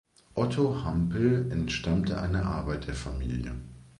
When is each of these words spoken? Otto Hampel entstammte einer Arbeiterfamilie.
Otto 0.33 0.81
Hampel 0.83 1.51
entstammte 1.51 2.19
einer 2.19 2.43
Arbeiterfamilie. 2.47 3.53